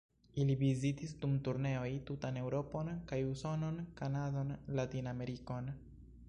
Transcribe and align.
Ili 0.43 0.53
vizitis 0.61 1.11
dum 1.25 1.35
turneoj 1.47 1.89
tutan 2.09 2.39
Eŭropon 2.43 2.89
kaj 3.13 3.21
Usonon, 3.33 3.79
Kanadon, 4.01 4.51
Latin-Amerikon. 4.81 5.71